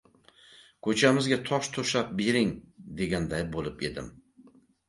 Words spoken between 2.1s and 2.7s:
bering,